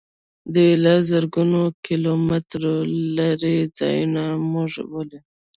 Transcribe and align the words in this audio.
دوی 0.53 0.71
له 0.83 0.93
زرګونو 1.09 1.61
کیلو 1.85 2.13
مترو 2.27 2.75
لیرې 3.15 3.57
ځایه 3.77 4.31
موږ 4.51 4.71
ولي. 4.93 5.19